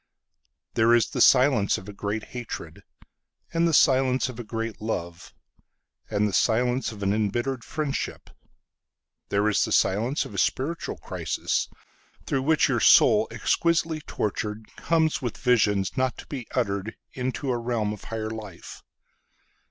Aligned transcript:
There 0.73 0.95
is 0.95 1.11
the 1.11 1.21
silence 1.21 1.77
of 1.77 1.87
a 1.87 1.93
great 1.93 2.23
hatred, 2.33 2.81
And 3.53 3.67
the 3.67 3.71
silence 3.73 4.29
of 4.29 4.39
a 4.39 4.43
great 4.43 4.81
love, 4.81 5.35
And 6.09 6.27
the 6.27 6.33
silence 6.33 6.91
of 6.91 7.03
an 7.03 7.13
embittered 7.13 7.63
friendship. 7.63 8.31
There 9.29 9.47
is 9.47 9.63
the 9.63 9.71
silence 9.71 10.25
of 10.25 10.33
a 10.33 10.39
spiritual 10.39 10.97
crisis, 10.97 11.69
Through 12.25 12.41
which 12.41 12.67
your 12.67 12.79
soul, 12.79 13.27
exquisitely 13.29 14.01
tortured, 14.07 14.75
Comes 14.75 15.21
with 15.21 15.37
visions 15.37 15.95
not 15.95 16.17
to 16.17 16.25
be 16.25 16.45
utteredInto 16.45 17.51
a 17.53 17.57
realm 17.59 17.93
of 17.93 18.05
higher 18.05 18.31
life. 18.31 18.81